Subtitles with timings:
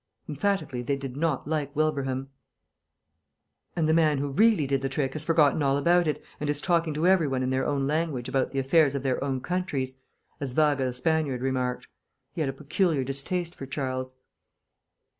[0.27, 2.29] Emphatically they did not like Wilbraham.
[3.75, 6.59] "And the man who really did the trick has forgotten all about it, and is
[6.59, 10.01] talking to every one in their own language about the affairs of their own countries,"
[10.39, 11.87] as Vaga the Spaniard remarked.
[12.33, 14.15] He had a peculiar distaste for Charles.